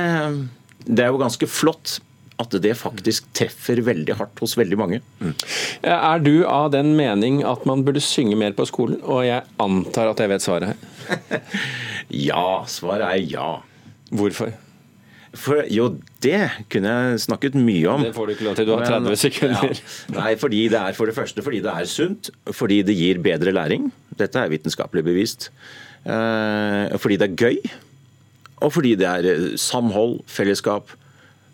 det 0.86 1.04
er 1.04 1.12
jo 1.12 1.20
ganske 1.20 1.48
flott 1.50 1.98
at 2.40 2.56
det 2.64 2.72
faktisk 2.78 3.26
treffer 3.36 3.82
veldig 3.84 4.16
hardt 4.16 4.40
hos 4.40 4.56
veldig 4.58 4.78
mange. 4.80 5.00
Mm. 5.20 5.34
Er 5.84 6.22
du 6.24 6.34
av 6.48 6.70
den 6.74 6.94
mening 6.98 7.42
at 7.46 7.66
man 7.68 7.84
burde 7.84 8.02
synge 8.04 8.38
mer 8.40 8.56
på 8.56 8.66
skolen? 8.70 9.00
Og 9.04 9.26
jeg 9.26 9.44
antar 9.60 10.12
at 10.12 10.22
jeg 10.22 10.32
vet 10.32 10.46
svaret 10.46 10.72
her. 10.72 11.44
ja, 12.30 12.46
svaret 12.70 13.06
er 13.10 13.20
ja. 13.20 13.50
Hvorfor? 14.10 14.54
For, 15.30 15.62
jo, 15.70 15.92
det 16.24 16.40
kunne 16.72 16.90
jeg 16.90 17.20
snakket 17.22 17.54
mye 17.54 17.92
om. 17.92 18.02
Det 18.02 18.14
får 18.16 18.26
du 18.26 18.32
ikke 18.34 18.46
lov 18.48 18.56
til, 18.58 18.66
du 18.66 18.72
har 18.74 18.88
30 18.88 19.20
sekunder. 19.20 19.76
Ja. 19.76 20.16
Nei, 20.16 20.32
fordi 20.40 20.64
det 20.72 20.80
er 20.80 20.96
for 20.96 21.10
det 21.10 21.14
første 21.14 21.44
fordi 21.46 21.60
det 21.62 21.76
er 21.76 21.86
sunt. 21.90 22.32
Fordi 22.50 22.80
det 22.86 22.96
gir 22.98 23.20
bedre 23.22 23.54
læring. 23.54 23.92
Dette 24.18 24.42
er 24.42 24.50
vitenskapelig 24.50 25.06
bevist. 25.06 25.50
Eh, 26.02 26.98
fordi 26.98 27.20
det 27.20 27.28
er 27.28 27.38
gøy 27.38 27.62
og 28.60 28.74
fordi 28.76 28.96
det 29.00 29.08
er 29.08 29.28
eh, 29.30 29.46
samhold, 29.60 30.20
fellesskap. 30.30 30.92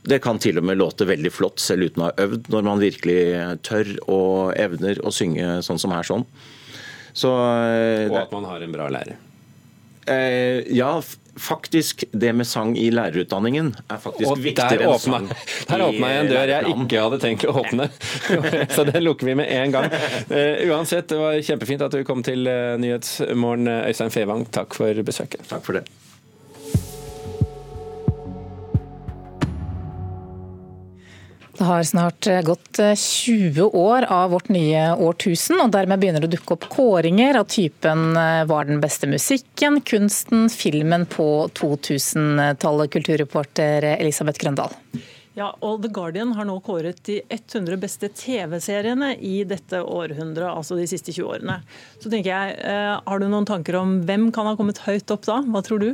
Det 0.07 0.21
kan 0.23 0.39
til 0.43 0.61
og 0.61 0.67
med 0.69 0.79
låte 0.79 1.07
veldig 1.09 1.33
flott 1.35 1.63
selv 1.63 1.89
uten 1.89 2.05
å 2.05 2.11
ha 2.11 2.27
øvd, 2.27 2.51
når 2.53 2.67
man 2.67 2.83
virkelig 2.83 3.21
tør 3.67 3.91
og 4.07 4.55
evner 4.59 5.01
å 5.03 5.15
synge 5.15 5.61
sånn 5.67 5.83
som 5.83 5.95
her 5.95 6.07
sånn. 6.07 6.27
Så, 7.17 7.31
eh, 7.33 8.11
og 8.11 8.19
at 8.27 8.35
man 8.35 8.47
har 8.47 8.63
en 8.63 8.75
bra 8.75 8.91
lærer. 8.93 9.17
Eh, 10.07 10.67
ja, 10.77 10.93
faktisk. 11.37 12.05
Det 12.13 12.31
med 12.37 12.47
sang 12.47 12.77
i 12.79 12.87
lærerutdanningen 12.95 13.73
er 13.89 13.99
faktisk 14.01 14.31
og 14.31 14.43
viktigere 14.45 14.93
enn 14.93 15.03
sang. 15.03 15.27
Der 15.71 15.85
åpna 15.89 16.13
jeg 16.13 16.23
en 16.23 16.31
dør 16.31 16.53
jeg 16.53 16.77
ikke 16.77 17.03
hadde 17.09 17.21
tenkt 17.25 17.49
å 17.49 17.57
åpne. 17.65 17.91
Så 18.77 18.87
den 18.87 19.03
lukker 19.03 19.33
vi 19.33 19.37
med 19.43 19.51
en 19.51 19.75
gang. 19.75 19.91
Uh, 20.31 20.63
uansett, 20.71 21.11
det 21.11 21.21
var 21.21 21.41
kjempefint 21.51 21.87
at 21.89 21.97
du 21.97 22.05
kom 22.07 22.23
til 22.27 22.47
Nyhetsmorgen, 22.47 23.73
Øystein 23.89 24.15
Fevang. 24.15 24.47
Takk 24.55 24.77
for 24.79 25.07
besøket. 25.09 25.49
Takk 25.51 25.67
for 25.67 25.81
det. 25.81 25.89
Det 31.59 31.65
har 31.65 31.83
snart 31.83 32.27
eh, 32.27 32.43
gått 32.43 32.79
20 32.97 33.61
eh, 33.61 33.75
år 33.75 34.03
av 34.03 34.31
vårt 34.31 34.49
nye 34.53 34.91
årtusen, 34.93 35.57
og 35.65 35.71
dermed 35.73 36.03
begynner 36.03 36.21
det 36.21 36.29
å 36.29 36.33
dukke 36.35 36.53
opp 36.53 36.67
kåringer 36.69 37.39
av 37.41 37.47
typen 37.49 38.11
eh, 38.21 38.43
Var 38.45 38.69
den 38.69 38.83
beste 38.83 39.09
musikken, 39.09 39.81
kunsten, 39.81 40.51
filmen 40.53 41.07
på 41.09 41.49
2000-tallet, 41.57 42.93
kulturreporter 42.93 43.89
Elisabeth 43.95 44.43
Grøndal. 44.43 44.75
Ja, 45.37 45.49
og 45.65 45.81
The 45.81 45.89
Guardian 45.97 46.35
har 46.37 46.45
nå 46.49 46.59
kåret 46.65 47.01
de 47.09 47.23
100 47.25 47.81
beste 47.81 48.11
TV-seriene 48.13 49.15
i 49.17 49.39
dette 49.49 49.81
århundret, 49.81 50.51
altså 50.51 50.77
de 50.77 50.85
siste 50.91 51.15
20 51.15 51.31
årene. 51.39 51.57
Så 52.03 52.13
tenker 52.13 52.35
jeg, 52.35 52.57
Har 53.05 53.21
du 53.21 53.29
noen 53.29 53.49
tanker 53.49 53.77
om 53.81 53.99
hvem 54.09 54.29
kan 54.33 54.49
ha 54.49 54.57
kommet 54.57 54.81
høyt 54.85 55.13
opp 55.13 55.25
da? 55.29 55.43
Hva 55.45 55.65
tror 55.65 55.85
du? 55.85 55.91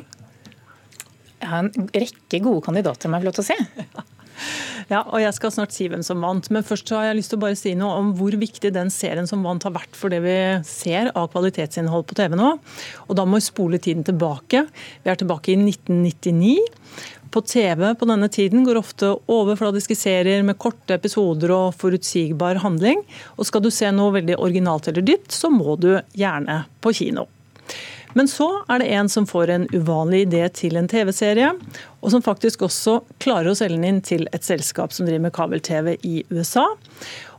Jeg 1.42 1.50
har 1.50 1.66
en 1.66 1.90
rekke 1.90 2.42
gode 2.42 2.62
kandidater, 2.66 3.11
om 3.11 3.14
jeg 3.19 3.25
får 3.25 3.31
lov 3.31 3.38
til 3.38 3.47
å 3.47 3.50
si. 3.50 3.59
Ja, 3.83 4.07
og 5.00 5.18
Jeg 5.22 5.34
skal 5.37 5.54
snart 5.54 5.75
si 5.75 5.87
hvem 5.88 6.02
som 6.04 6.20
vant, 6.25 6.50
men 6.52 6.66
først 6.66 6.90
så 6.90 6.99
har 6.99 7.11
jeg 7.11 7.20
lyst 7.20 7.32
til 7.32 7.40
å 7.40 7.44
bare 7.44 7.58
si 7.58 7.72
noe 7.78 7.96
om 8.00 8.12
hvor 8.18 8.34
viktig 8.37 8.72
den 8.75 8.90
serien 8.92 9.28
som 9.30 9.44
vant 9.46 9.64
har 9.66 9.75
vært 9.75 9.96
for 9.96 10.12
det 10.12 10.20
vi 10.25 10.37
ser 10.68 11.12
av 11.16 11.30
kvalitetsinnhold 11.32 12.06
på 12.08 12.18
TV 12.18 12.37
nå. 12.38 12.52
Og 13.08 13.16
Da 13.16 13.25
må 13.25 13.40
vi 13.40 13.49
spole 13.49 13.80
tiden 13.82 14.04
tilbake. 14.04 14.66
Vi 15.04 15.12
er 15.12 15.18
tilbake 15.20 15.54
i 15.54 15.58
1999. 15.61 16.56
På 17.32 17.40
TV 17.40 17.94
på 17.96 18.06
denne 18.08 18.28
tiden 18.28 18.66
går 18.66 18.82
ofte 18.82 19.14
overfladiske 19.32 19.96
serier 19.96 20.42
med 20.44 20.58
korte 20.61 20.99
episoder 20.99 21.54
og 21.56 21.78
forutsigbar 21.80 22.61
handling. 22.61 23.00
Og 23.38 23.49
skal 23.49 23.64
du 23.64 23.70
se 23.72 23.88
noe 23.94 24.18
veldig 24.18 24.37
originalt 24.37 24.90
eller 24.92 25.06
dypt, 25.06 25.32
så 25.32 25.49
må 25.49 25.78
du 25.80 25.94
gjerne 26.12 26.64
på 26.84 26.92
kino. 27.00 27.25
Men 28.19 28.28
så 28.28 28.49
er 28.69 28.83
det 28.83 28.90
en 28.92 29.09
som 29.12 29.26
får 29.28 29.52
en 29.54 29.66
uvanlig 29.73 30.26
idé 30.26 30.45
til 30.54 30.76
en 30.76 30.88
TV-serie, 30.90 31.52
og 32.02 32.12
som 32.12 32.25
faktisk 32.25 32.64
også 32.66 32.99
klarer 33.23 33.52
å 33.52 33.57
selge 33.59 33.78
den 33.78 33.88
inn 33.88 34.02
til 34.04 34.26
et 34.35 34.47
selskap 34.47 34.92
som 34.95 35.09
driver 35.09 35.26
med 35.28 35.37
kabel-TV 35.37 35.95
i 36.02 36.23
USA. 36.33 36.66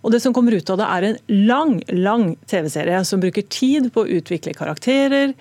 Og 0.03 0.12
Det 0.12 0.20
som 0.24 0.34
kommer 0.36 0.56
ut 0.56 0.70
av 0.70 0.80
det, 0.82 0.88
er 0.88 1.06
en 1.08 1.20
lang, 1.48 1.77
lang 1.92 2.34
TV-serie 2.50 3.03
som 3.08 3.22
bruker 3.24 3.46
tid 3.48 3.92
på 3.94 4.03
å 4.03 4.18
utvikle 4.20 4.56
karakterer. 4.58 5.36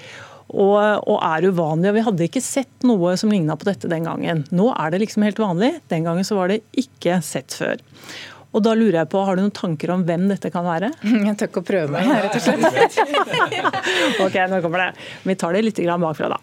Og, 0.52 0.76
og, 1.08 1.16
er 1.24 1.46
uvanlig. 1.48 1.88
og 1.88 1.96
Vi 1.96 2.04
hadde 2.04 2.26
ikke 2.26 2.42
sett 2.44 2.84
noe 2.84 3.14
som 3.16 3.30
ligna 3.32 3.56
på 3.56 3.64
dette 3.70 3.88
den 3.88 4.04
gangen. 4.04 4.42
Nå 4.52 4.68
er 4.74 4.92
det 4.92 5.00
liksom 5.00 5.24
helt 5.24 5.40
vanlig. 5.40 5.78
Den 5.88 6.04
gangen 6.04 6.26
så 6.28 6.36
var 6.36 6.52
det 6.52 6.60
ikke 6.76 7.22
sett 7.24 7.56
før. 7.56 7.80
Og 8.52 8.60
da 8.64 8.74
lurer 8.76 9.00
jeg 9.00 9.10
på, 9.12 9.24
Har 9.24 9.36
du 9.36 9.44
noen 9.44 9.54
tanker 9.56 9.94
om 9.94 10.04
hvem 10.06 10.28
dette 10.30 10.52
kan 10.52 10.66
være? 10.66 10.92
Jeg 11.28 11.36
tør 11.40 11.50
ikke 11.50 11.62
å 11.62 11.68
prøve 11.68 11.92
meg, 11.94 12.10
rett 12.26 12.36
og 12.36 12.44
slett. 12.44 12.98
ok, 14.26 14.40
nå 14.52 14.60
kommer 14.64 14.86
det. 14.86 14.88
Vi 15.24 15.36
tar 15.40 15.56
det 15.56 15.62
litt 15.64 15.80
bakfra, 16.02 16.34
da. 16.34 16.40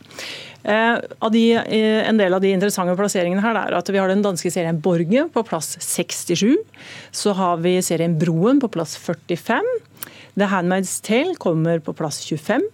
Eh, 0.60 1.30
de, 1.32 1.44
eh, 1.56 2.10
en 2.10 2.18
del 2.20 2.34
av 2.36 2.42
de 2.44 2.52
interessante 2.52 2.96
plasseringene 3.00 3.44
her 3.44 3.56
er 3.62 3.78
at 3.78 3.90
vi 3.90 4.00
har 4.02 4.12
den 4.12 4.24
danske 4.26 4.52
serien 4.52 4.82
Borge 4.82 5.28
på 5.32 5.44
plass 5.48 5.78
67. 5.80 6.58
Så 7.16 7.34
har 7.38 7.62
vi 7.64 7.78
serien 7.86 8.18
Broen 8.20 8.60
på 8.60 8.72
plass 8.74 8.98
45. 9.00 9.70
The 10.36 10.50
Handmaid's 10.52 11.00
Tale 11.06 11.38
kommer 11.40 11.80
på 11.80 11.96
plass 11.96 12.22
25. 12.26 12.68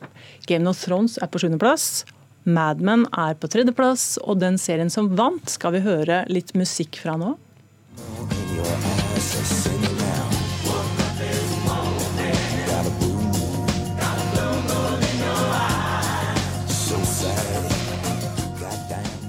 Game 0.48 0.70
of 0.70 0.82
Thrones 0.82 1.20
er 1.22 1.30
på 1.30 1.42
sjuendeplass. 1.42 2.06
Mad 2.46 2.82
Men 2.82 3.08
er 3.18 3.34
på 3.42 3.50
tredjeplass, 3.50 4.20
og 4.22 4.38
den 4.42 4.60
serien 4.62 4.92
som 4.94 5.10
vant, 5.18 5.50
skal 5.50 5.74
vi 5.74 5.82
høre 5.86 6.24
litt 6.30 6.54
musikk 6.58 7.00
fra 7.02 7.18
nå. 7.18 7.34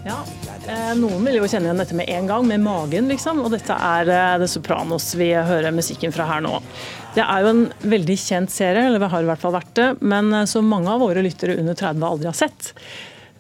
Ja, 0.07 0.19
eh, 0.69 0.93
Noen 0.99 1.25
vil 1.27 1.41
jo 1.41 1.47
kjenne 1.51 1.67
igjen 1.67 1.81
dette 1.83 1.97
med 1.99 2.11
en 2.11 2.29
gang, 2.31 2.47
med 2.47 2.63
magen, 2.63 3.09
liksom. 3.11 3.41
Og 3.43 3.51
dette 3.55 3.75
er 3.75 4.11
eh, 4.13 4.37
The 4.43 4.47
Sopranos 4.51 5.09
vi 5.19 5.33
hører 5.35 5.75
musikken 5.75 6.15
fra 6.15 6.29
her 6.31 6.45
nå. 6.47 6.61
Det 7.17 7.25
er 7.25 7.43
jo 7.43 7.51
en 7.51 7.65
veldig 7.83 8.17
kjent 8.21 8.53
serie, 8.55 8.87
eller 8.87 9.03
det 9.03 9.11
har 9.11 9.25
i 9.25 9.29
hvert 9.31 9.43
fall 9.43 9.57
vært 9.57 9.75
det, 9.79 9.89
men 10.07 10.31
eh, 10.33 10.47
som 10.51 10.69
mange 10.71 10.93
av 10.93 11.03
våre 11.03 11.25
lyttere 11.27 11.59
under 11.59 11.75
30 11.75 12.07
aldri 12.07 12.31
har 12.31 12.39
sett. 12.39 12.75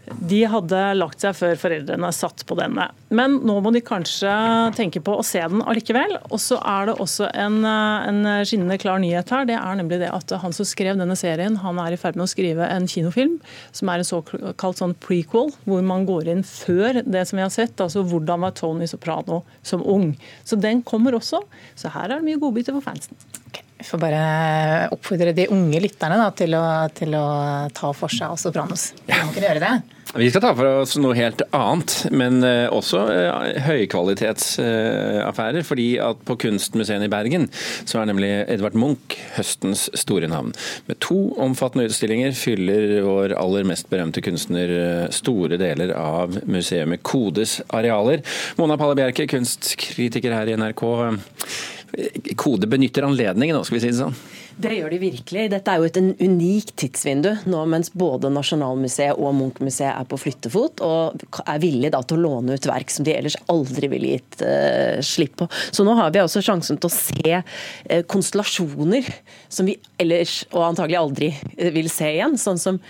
De 0.07 0.39
hadde 0.47 0.81
lagt 0.97 1.23
seg 1.23 1.35
før 1.35 1.57
foreldrene 1.59 2.09
satt 2.15 2.45
på 2.47 2.57
denne. 2.59 2.87
Men 3.15 3.39
nå 3.47 3.57
må 3.63 3.73
de 3.75 3.83
kanskje 3.85 4.31
tenke 4.77 5.03
på 5.05 5.17
å 5.19 5.25
se 5.27 5.43
den 5.43 5.65
allikevel. 5.67 6.17
Og 6.31 6.39
så 6.43 6.59
er 6.63 6.91
det 6.91 6.97
også 7.03 7.29
en, 7.35 7.59
en, 7.67 8.21
skinnende 8.47 8.79
klar 8.83 9.01
nyhet 9.03 9.31
her. 9.35 9.49
Det 9.49 9.57
er 9.59 9.81
nemlig 9.81 10.01
det 10.03 10.13
at 10.15 10.37
han 10.43 10.55
som 10.55 10.69
skrev 10.69 10.99
denne 11.01 11.17
serien, 11.19 11.59
han 11.63 11.81
er 11.83 11.95
i 11.95 12.01
ferd 12.01 12.19
med 12.19 12.29
å 12.29 12.31
skrive 12.31 12.69
en 12.71 12.87
kinofilm 12.91 13.39
som 13.75 13.91
er 13.91 14.03
en 14.03 14.09
såkalt 14.09 14.83
sånn 14.83 14.95
prequel, 15.03 15.51
hvor 15.67 15.83
man 15.87 16.07
går 16.09 16.31
inn 16.35 16.47
før 16.47 17.03
det 17.03 17.27
som 17.27 17.41
vi 17.41 17.47
har 17.47 17.55
sett. 17.55 17.75
Altså 17.83 18.05
hvordan 18.07 18.47
var 18.47 18.55
Tony 18.57 18.87
Soprano 18.91 19.43
som 19.67 19.83
ung. 19.83 20.13
Så 20.47 20.59
den 20.61 20.85
kommer 20.87 21.19
også. 21.19 21.43
Så 21.75 21.91
her 21.95 22.11
er 22.11 22.21
det 22.21 22.29
mye 22.29 22.43
godbiter 22.43 22.77
for 22.79 22.93
fansen. 22.93 23.19
Vi 23.77 23.85
får 23.85 24.01
bare 24.01 24.21
oppfordre 24.95 25.35
de 25.37 25.51
unge 25.53 25.83
lytterne 25.85 26.17
da, 26.17 26.31
til, 26.33 26.57
å, 26.57 26.65
til, 26.97 27.13
å, 27.19 27.27
ta 27.77 27.93
for 27.97 28.13
seg 28.13 28.33
av 28.33 28.41
Sopranos. 28.41 28.89
Kan 29.05 29.35
dere 29.35 29.51
gjøre 29.51 29.65
det? 29.67 29.96
Vi 30.17 30.31
skal 30.33 30.41
ta 30.41 30.55
for 30.57 30.65
oss 30.81 30.95
noe 30.97 31.13
helt 31.19 31.43
annet, 31.53 31.93
men 32.09 32.39
eh, 32.47 32.73
også 32.73 33.03
eh, 33.13 33.59
høykvalitetsaffærer. 33.67 35.61
fordi 35.67 35.99
at 36.01 36.23
på 36.25 36.39
Kunstmuseet 36.41 37.05
i 37.05 37.11
Bergen 37.13 37.45
så 37.85 38.01
er 38.01 38.09
nemlig 38.09 38.31
Edvard 38.49 38.79
Munch 38.81 39.19
høstens 39.37 39.91
store 39.93 40.31
navn. 40.33 40.55
Med 40.89 41.01
to 41.05 41.37
omfattende 41.37 41.91
utstillinger 41.91 42.33
fyller 42.33 43.03
vår 43.05 43.37
aller 43.37 43.69
mest 43.69 43.91
berømte 43.93 44.25
kunstner 44.25 44.73
eh, 44.79 45.07
store 45.13 45.61
deler 45.61 45.93
av 46.01 46.41
museet 46.49 46.89
med 46.89 47.05
Kodes 47.05 47.59
arealer. 47.69 48.25
Mona 48.57 48.81
Palle 48.81 48.97
Bjerke, 48.97 49.29
kunstkritiker 49.29 50.33
her 50.33 50.49
i 50.49 50.57
NRK. 50.57 50.87
Kode 52.37 52.69
benytter 52.69 53.07
anledningen, 53.07 53.57
skal 53.65 53.79
vi 53.79 53.87
si 53.87 53.93
det 53.95 54.01
sånn? 54.03 54.17
Det 54.57 54.73
gjør 54.73 54.93
de 54.93 54.99
virkelig. 55.01 55.43
Dette 55.53 55.73
er 55.73 55.81
jo 55.81 55.89
et 55.89 55.99
unikt 56.21 56.75
tidsvindu 56.81 57.31
nå 57.49 57.63
mens 57.69 57.91
både 57.93 58.31
Nasjonalmuseet 58.33 59.17
og 59.21 59.35
Munch-museet 59.37 59.93
er 59.93 60.07
på 60.09 60.19
flyttefot 60.21 60.81
og 60.85 61.25
er 61.43 61.61
villige 61.61 61.93
da 61.93 62.01
til 62.05 62.17
å 62.17 62.25
låne 62.25 62.57
ut 62.57 62.69
verk 62.69 62.93
som 62.93 63.05
de 63.05 63.13
ellers 63.17 63.37
aldri 63.53 63.91
ville 63.93 64.15
gitt 64.15 64.45
uh, 64.45 64.97
slipp 65.05 65.37
på. 65.43 65.49
Så 65.69 65.85
nå 65.85 65.97
har 65.99 66.13
vi 66.13 66.23
også 66.25 66.45
sjansen 66.45 66.81
til 66.81 66.89
å 66.89 66.97
se 66.97 67.37
uh, 67.41 68.01
konstellasjoner 68.09 69.09
som 69.53 69.69
vi 69.69 69.77
ellers 70.01 70.43
og 70.55 70.71
antagelig 70.71 71.01
aldri 71.03 71.31
uh, 71.37 71.69
vil 71.77 71.93
se 71.93 72.15
igjen. 72.17 72.41
sånn 72.41 72.61
som 72.61 72.81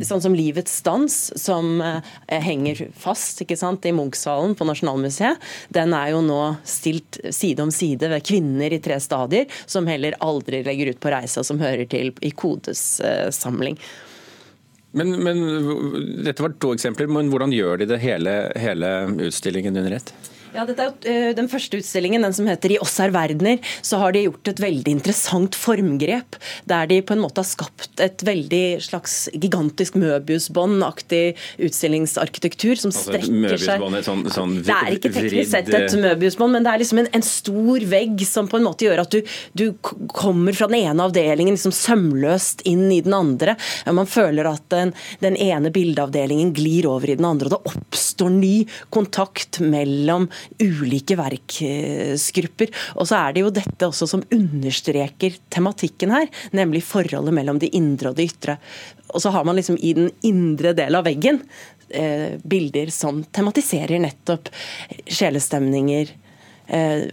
sånn 0.00 0.22
som 0.24 0.34
Livets 0.36 0.78
dans, 0.86 1.16
som 1.36 1.80
eh, 1.84 2.12
henger 2.42 2.86
fast 2.96 3.42
ikke 3.44 3.58
sant, 3.60 3.84
i 3.84 3.92
Munch-salen 3.94 4.56
på 4.56 4.66
Nasjonalmuseet, 4.68 5.42
den 5.74 5.92
er 5.96 6.12
jo 6.14 6.22
nå 6.24 6.40
stilt 6.64 7.20
side 7.30 7.62
om 7.64 7.72
side 7.74 8.08
ved 8.12 8.24
kvinner 8.26 8.72
i 8.72 8.80
tre 8.82 8.98
stadier, 9.02 9.50
som 9.66 9.88
heller 9.90 10.16
aldri 10.24 10.62
legger 10.64 10.94
ut 10.94 11.02
på 11.02 11.12
reise, 11.12 11.40
og 11.40 11.48
som 11.48 11.60
hører 11.62 11.84
til 11.92 12.14
i 12.24 12.32
Kodes 12.32 13.00
eh, 13.04 13.28
samling. 13.34 13.78
Men, 14.92 15.14
men, 15.24 15.38
Dette 16.24 16.44
var 16.44 16.52
to 16.60 16.74
eksempler, 16.76 17.08
men 17.08 17.30
hvordan 17.32 17.52
gjør 17.54 17.80
de 17.80 17.88
det 17.94 18.00
hele, 18.02 18.36
hele 18.60 18.92
utstillingen 19.28 19.76
under 19.76 19.96
ett? 19.96 20.12
Ja, 20.52 20.66
dette 20.68 20.84
er 20.84 20.90
jo 20.90 21.08
eh, 21.08 21.30
Den 21.36 21.48
første 21.50 21.78
utstillingen, 21.80 22.24
den 22.24 22.34
som 22.36 22.48
heter 22.48 22.74
'I 22.74 22.78
oss 22.84 22.98
er 23.00 23.12
verdener', 23.14 23.60
så 23.80 23.98
har 24.02 24.12
de 24.12 24.26
gjort 24.26 24.48
et 24.52 24.60
veldig 24.60 24.92
interessant 24.92 25.56
formgrep. 25.56 26.36
Der 26.68 26.86
de 26.90 27.00
på 27.00 27.16
en 27.16 27.22
måte 27.24 27.40
har 27.40 27.48
skapt 27.48 28.00
et 28.04 28.24
veldig 28.26 28.82
slags 28.84 29.28
gigantisk 29.32 29.96
Møbiusbånd-aktig 30.00 31.22
utstillingsarkitektur 31.62 32.76
som 32.76 32.92
altså, 32.92 33.16
strekker 33.16 33.60
seg 33.60 33.86
sånn, 34.04 34.26
sånn 34.32 34.54
Det 34.66 34.76
er 34.76 34.96
ikke 34.96 35.12
teknisk 35.14 35.50
sett 35.54 35.72
et 35.72 35.96
Møbiusbånd, 35.96 36.56
men 36.58 36.66
det 36.66 36.74
er 36.74 36.82
liksom 36.84 37.02
en, 37.02 37.10
en, 37.16 37.26
stor 37.32 37.86
vegg 37.88 38.20
som 38.28 38.48
på 38.50 38.58
en 38.58 38.66
måte 38.66 38.86
gjør 38.86 39.04
at 39.04 39.14
du, 39.14 39.22
du 39.56 39.64
kommer 40.12 40.52
fra 40.56 40.68
den 40.68 40.82
ene 40.82 41.06
avdelingen 41.08 41.56
liksom 41.56 41.74
sømløst 41.74 42.64
inn 42.68 42.90
i 42.92 43.00
den 43.04 43.14
andre. 43.16 43.56
Man 43.88 44.10
føler 44.10 44.50
at 44.50 44.66
den, 44.74 44.92
den 45.24 45.38
ene 45.40 45.72
bildeavdelingen 45.72 46.52
glir 46.56 46.90
over 46.90 47.08
i 47.08 47.16
den 47.16 47.28
andre, 47.28 47.48
og 47.48 47.54
det 47.56 47.72
oppstår 47.72 48.32
ny 48.36 48.54
kontakt 48.92 49.62
mellom 49.64 50.28
ulike 50.62 51.16
verksgrupper. 51.18 52.72
Og 52.96 53.08
så 53.10 53.20
er 53.20 53.36
det 53.36 53.44
jo 53.44 53.52
dette 53.54 53.88
også 53.88 54.08
som 54.10 54.24
understreker 54.34 55.36
tematikken 55.52 56.14
her, 56.14 56.28
nemlig 56.56 56.84
forholdet 56.86 57.36
mellom 57.36 57.60
det 57.62 57.72
indre 57.76 58.12
og 58.12 58.18
det 58.18 58.30
ytre. 58.32 58.58
Og 59.12 59.22
så 59.22 59.32
har 59.34 59.44
man 59.44 59.58
liksom 59.58 59.78
i 59.80 59.94
den 59.96 60.10
indre 60.26 60.72
del 60.76 60.96
av 60.98 61.06
veggen 61.06 61.42
eh, 61.92 62.38
bilder 62.42 62.92
som 62.94 63.22
tematiserer 63.34 64.00
nettopp 64.02 64.50
sjelestemninger, 65.06 66.12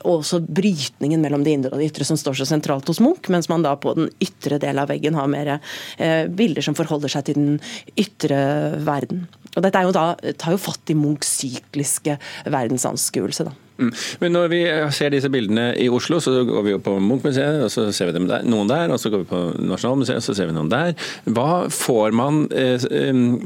og 0.04 0.20
også 0.20 0.42
brytningen 0.46 1.22
mellom 1.24 1.44
det 1.46 1.56
indre 1.58 1.74
og 1.74 1.82
det 1.82 1.90
ytre 1.92 2.08
som 2.08 2.20
står 2.20 2.40
så 2.40 2.48
sentralt 2.50 2.88
hos 2.90 3.02
Munch, 3.04 3.30
mens 3.34 3.50
man 3.52 3.66
da 3.66 3.76
på 3.80 3.96
den 3.98 4.12
ytre 4.24 4.60
delen 4.62 4.84
av 4.84 4.92
veggen 4.92 5.18
har 5.18 5.32
mer 5.32 5.56
eh, 5.56 6.28
bilder 6.28 6.66
som 6.66 6.78
forholder 6.78 7.12
seg 7.12 7.30
til 7.30 7.40
den 7.40 7.58
ytre 8.00 8.42
verden. 8.86 9.26
Og 9.56 9.64
Dette 9.66 9.86
jo 9.86 9.96
da, 9.96 10.12
tar 10.38 10.56
jo 10.56 10.62
fatt 10.62 10.94
i 10.94 10.98
Munchs 10.98 11.40
sykliske 11.42 12.20
verdensanskuelse. 12.46 13.50
da. 13.50 13.69
Mm. 13.80 13.92
Men 14.22 14.36
når 14.36 14.50
vi 14.52 14.62
ser 14.96 15.14
disse 15.14 15.32
bildene 15.32 15.72
i 15.80 15.88
Oslo, 15.92 16.20
så 16.24 16.44
går 16.48 16.66
vi 16.66 16.74
jo 16.74 16.82
på 16.84 16.96
Munch-museet, 17.00 17.62
og 17.66 17.72
så 17.72 17.88
ser 17.96 18.10
vi 18.10 18.18
dem 18.18 18.28
der, 18.30 18.44
noen 18.48 18.70
der. 18.70 18.92
Og 18.92 19.00
så 19.02 19.12
går 19.12 19.24
vi 19.24 19.30
på 19.30 19.42
Nasjonalmuseet, 19.70 20.20
og 20.20 20.26
så 20.26 20.36
ser 20.38 20.50
vi 20.50 20.56
noen 20.58 20.72
der. 20.72 20.96
Hva 21.30 21.70
får 21.74 22.16
man 22.18 22.42
eh, 22.52 22.82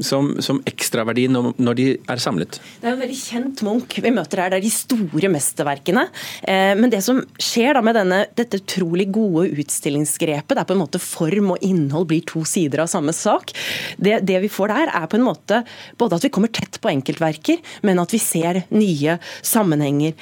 som, 0.04 0.32
som 0.44 0.60
ekstraverdi 0.68 1.28
når, 1.32 1.52
når, 1.62 1.78
de 1.78 1.88
er 2.10 2.22
samlet? 2.22 2.58
Det 2.80 2.90
er 2.90 2.96
en 2.96 3.02
veldig 3.04 3.18
kjent 3.20 3.64
Munch 3.66 3.98
vi 4.04 4.14
møter 4.14 4.42
her. 4.42 4.54
Det 4.54 4.60
er 4.60 4.66
de 4.66 4.74
store 4.74 5.30
mesterverkene. 5.32 6.06
Eh, 6.42 6.72
men 6.80 6.92
det 6.92 7.02
som 7.06 7.22
skjer 7.38 7.78
da 7.78 7.84
med 7.84 7.98
denne, 7.98 8.24
dette 8.36 8.60
utrolig 8.62 9.08
gode 9.14 9.46
utstillingsgrepet, 9.62 10.56
der 10.58 10.66
på 10.66 10.76
en 10.76 10.82
måte 10.82 11.02
form 11.02 11.54
og 11.54 11.64
innhold 11.64 12.08
blir 12.10 12.24
to 12.28 12.44
sider 12.48 12.84
av 12.84 12.90
samme 12.90 13.14
sak, 13.14 13.54
det, 14.02 14.20
det 14.26 14.42
vi 14.44 14.52
får 14.52 14.74
der, 14.74 14.94
er 14.98 15.08
på 15.10 15.20
en 15.20 15.26
måte 15.26 15.62
både 16.00 16.18
at 16.18 16.26
vi 16.26 16.32
kommer 16.34 16.52
tett 16.54 16.80
på 16.82 16.90
enkeltverker, 16.90 17.62
men 17.86 18.02
at 18.02 18.12
vi 18.14 18.20
ser 18.22 18.64
nye 18.74 19.18
sammenhenger 19.44 20.14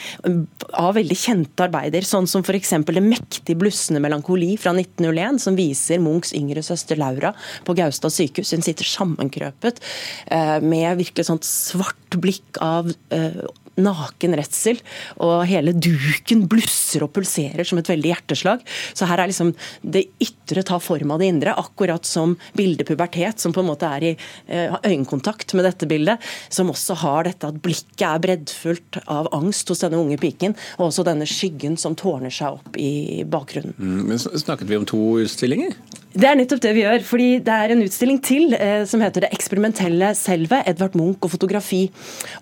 av 0.73 0.95
veldig 0.99 1.19
kjente 1.19 1.67
arbeider, 1.67 2.07
sånn 2.07 2.29
som 2.31 2.45
f.eks. 2.45 2.75
det 2.89 3.05
mektige 3.05 3.59
'Blussende 3.59 4.03
melankoli' 4.03 4.59
fra 4.61 4.75
1901, 4.77 5.41
som 5.43 5.59
viser 5.59 6.03
Munchs 6.03 6.35
yngre 6.37 6.63
søster 6.65 6.99
Laura 7.01 7.33
på 7.67 7.77
Gaustad 7.79 8.15
sykehus. 8.15 8.53
Hun 8.55 8.65
sitter 8.65 8.89
sammenkrøpet 8.89 9.83
eh, 10.27 10.59
med 10.61 11.01
virkelig 11.01 11.29
sånt 11.29 11.49
svart 11.49 12.19
blikk 12.23 12.61
av 12.61 12.93
eh, 13.15 13.43
naken 13.81 14.37
redsel. 14.39 14.81
Og 15.23 15.45
hele 15.49 15.75
duken 15.75 16.45
blusser 16.51 17.05
og 17.07 17.13
pulserer 17.17 17.67
som 17.69 17.81
et 17.81 17.91
veldig 17.93 18.13
hjerteslag. 18.13 18.65
Så 18.93 19.09
her 19.09 19.23
er 19.23 19.31
liksom 19.31 19.55
det 19.83 20.05
ytre 20.23 20.65
tar 20.67 20.83
form 20.83 21.15
av 21.15 21.23
det 21.23 21.31
indre, 21.33 21.57
akkurat 21.59 22.07
som 22.09 22.37
bildet 22.59 22.89
pubertet, 22.89 23.41
som 23.41 23.55
på 23.55 23.63
en 23.63 23.71
måte 23.71 23.89
er 23.89 24.09
i 24.11 24.13
eh, 24.13 24.77
øyekontakt 24.83 25.55
med 25.59 25.67
dette 25.69 25.89
bildet, 25.91 26.23
som 26.53 26.71
også 26.73 26.99
har 27.03 27.29
dette 27.29 27.49
at 27.49 27.61
blikket 27.65 28.07
er 28.09 28.23
breddfullt 28.23 29.03
av 29.07 29.31
angst 29.37 29.73
hos 29.73 29.85
denne 29.85 30.01
unge 30.01 30.19
piken, 30.23 30.57
og 30.79 30.91
også 30.91 31.07
denne 31.07 31.29
skyggen 31.29 31.79
som 31.81 31.97
tårner 31.99 32.33
seg 32.33 32.61
opp 32.61 32.79
i 32.81 33.23
bakgrunnen. 33.29 33.77
Mm, 33.79 34.03
men 34.11 34.23
Snakket 34.23 34.69
vi 34.71 34.79
om 34.79 34.89
to 34.89 35.03
utstillinger? 35.23 35.77
Det 36.13 36.29
er 36.29 36.37
nettopp 36.37 36.61
det 36.61 36.73
vi 36.77 36.83
gjør. 36.85 37.05
fordi 37.09 37.29
Det 37.45 37.55
er 37.55 37.73
en 37.73 37.83
utstilling 37.85 38.19
til 38.23 38.55
eh, 38.55 38.85
som 38.85 39.01
heter 39.01 39.25
'Det 39.25 39.33
eksperimentelle 39.33 40.13
selvet', 40.15 40.69
Edvard 40.69 40.95
Munch 40.95 41.19
og 41.23 41.31
fotografi. 41.31 41.91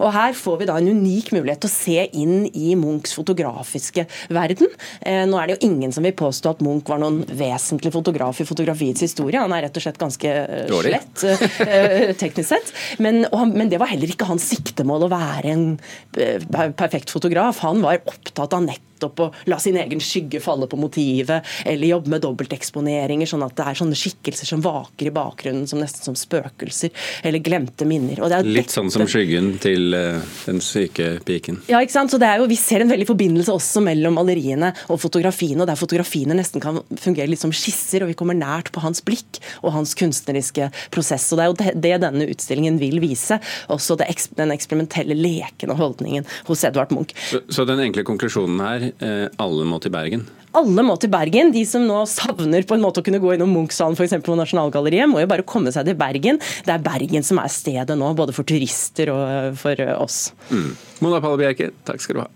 Og 0.00 0.12
Her 0.12 0.33
får 0.33 0.59
vi 0.59 0.67
da 0.67 0.77
en 0.77 0.89
unik 0.89 1.31
mulighet 1.33 1.61
til 1.61 1.71
å 1.71 1.73
se 1.73 2.09
inn 2.12 2.47
i 2.55 2.75
Munchs 2.75 3.15
fotografiske 3.15 4.07
verden. 4.29 4.67
Eh, 5.03 5.25
nå 5.27 5.39
er 5.39 5.47
det 5.47 5.61
jo 5.61 5.69
ingen 5.69 5.93
som 5.93 6.03
vil 6.03 6.12
påstå 6.12 6.50
at 6.50 6.61
Munch 6.61 6.89
var 6.89 6.99
noen 6.99 7.25
vesentlig 7.25 7.93
fotograf 7.93 8.41
i 8.41 8.45
fotografiets 8.45 9.00
historie. 9.00 9.39
Han 9.39 9.53
er 9.53 9.62
rett 9.69 9.77
og 9.77 9.83
slett 9.83 9.99
ganske 9.99 10.27
eh, 10.27 10.67
Dårlig. 10.67 10.99
slett, 11.15 11.41
eh, 11.69 12.12
teknisk 12.15 12.49
sett. 12.49 12.73
Men, 12.99 13.25
og 13.33 13.39
han, 13.39 13.53
men 13.57 13.69
det 13.69 13.79
var 13.79 13.87
heller 13.87 14.09
ikke 14.11 14.27
hans 14.27 14.50
siktemål 14.50 15.07
å 15.07 15.12
være 15.15 15.47
en 15.55 15.81
eh, 16.19 16.39
perfekt 16.75 17.11
fotograf. 17.11 17.59
Han 17.62 17.83
var 17.83 18.03
opptatt 18.05 18.53
av 18.53 18.65
nettopp 18.67 18.90
å 19.07 19.30
la 19.50 19.59
sin 19.62 19.78
egen 19.80 20.00
skygge 20.02 20.40
falle 20.42 20.69
på 20.71 20.78
motivet, 20.80 21.47
eller 21.64 21.92
jobbe 21.95 22.12
med 22.14 22.25
dobbelteksponeringer, 22.25 23.28
sånn 23.28 23.45
at 23.47 23.57
det 23.59 23.66
er 23.66 23.80
sånne 23.80 23.99
skikkelser 23.99 24.49
som 24.49 24.62
vaker 24.64 25.11
i 25.11 25.14
bakgrunnen, 25.14 25.66
som 25.71 25.80
nesten 25.83 26.11
som 26.11 26.19
spøkelser, 26.19 26.92
eller 27.26 27.42
glemte 27.45 27.87
minner. 27.88 28.21
Er 28.30 28.47
Litt 28.47 28.73
sånn 28.73 28.90
som 28.92 29.07
skyggen 29.11 29.54
til 29.62 29.95
eh, 29.97 30.21
den 30.47 30.61
syke 30.64 31.19
piken. 31.26 31.61
ja, 31.71 31.80
ikke 31.80 31.95
sant? 31.97 32.12
Så 32.12 32.21
det 32.21 32.28
er 32.28 32.40
jo, 32.42 32.49
Vi 32.50 32.59
ser 32.59 32.83
en 32.85 32.90
veldig 32.90 33.07
forbindelse 33.09 33.52
også 33.54 33.83
mellom 33.85 34.16
maleriene 34.19 34.73
og 34.90 35.00
fotografiene, 35.02 35.62
og 35.62 35.71
der 35.71 35.78
fotografiene 35.78 36.37
nesten 36.37 36.62
kan 36.62 36.80
fungere 36.99 37.30
litt 37.30 37.42
som 37.42 37.52
skisser, 37.54 38.04
og 38.04 38.11
vi 38.11 38.19
kommer 38.19 38.37
nært 38.38 38.73
på 38.75 38.83
hans 38.85 39.02
blikk 39.04 39.40
og 39.62 39.75
hans 39.76 39.95
kunstneriske 39.99 40.71
prosess. 40.90 41.28
og 41.33 41.38
Det 41.38 41.45
er 41.45 41.50
jo 41.50 41.80
det, 41.80 41.97
denne 42.02 42.28
utstillingen 42.30 42.78
vil 42.80 43.00
vise. 43.02 43.38
Også 43.71 43.97
den 43.99 44.52
eksperimentelle 44.54 45.16
leken 45.16 45.73
og 45.75 45.80
holdningen 45.80 46.26
hos 46.49 46.64
Edvard 46.64 46.92
Munch. 46.95 47.14
Så, 47.30 47.42
så 47.50 47.66
den 47.69 47.83
enkle 47.85 48.04
konklusjonen 48.07 48.61
her, 48.64 48.90
eh, 48.99 49.27
alle 49.41 49.67
må 49.69 49.79
til 49.83 49.93
Bergen. 49.95 50.27
Alle 50.59 50.83
må 50.83 50.97
til 50.99 51.13
Bergen. 51.13 51.53
De 51.55 51.63
som 51.69 51.85
nå 51.87 52.01
savner 52.11 52.67
på 52.67 52.75
en 52.75 52.83
måte 52.83 53.03
å 53.03 53.07
kunne 53.07 53.21
gå 53.23 53.37
innom 53.37 53.53
Munch-salen 53.55 53.95
f.eks. 53.95 54.17
på 54.27 54.39
Nasjonalgalleriet, 54.39 55.11
må 55.11 55.23
jo 55.23 55.31
bare 55.31 55.47
komme 55.47 55.71
seg 55.75 55.87
til 55.87 55.99
Bergen. 56.01 56.41
Det 56.67 56.75
er 56.75 56.83
Bergen 56.83 57.27
som 57.27 57.39
er 57.43 57.53
stedet 57.55 57.99
nå, 57.99 58.11
både 58.19 58.35
for 58.35 58.49
turister 58.49 59.13
og 59.15 59.59
for 59.61 59.87
oss. 59.95 60.31
Mm. 60.51 60.73
Mona 61.05 61.23
Palle 61.23 61.39
Bjerke, 61.45 61.71
takk 61.87 62.03
skal 62.03 62.19
du 62.19 62.25
ha. 62.25 62.31